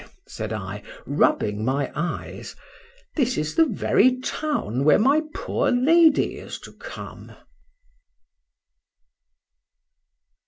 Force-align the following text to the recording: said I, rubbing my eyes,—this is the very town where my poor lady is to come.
said 0.25 0.51
I, 0.51 0.81
rubbing 1.05 1.63
my 1.63 1.91
eyes,—this 1.93 3.37
is 3.37 3.53
the 3.53 3.67
very 3.67 4.17
town 4.19 4.83
where 4.83 4.97
my 4.97 5.21
poor 5.35 5.69
lady 5.69 6.37
is 6.39 6.57
to 6.61 6.71
come. 6.73 7.33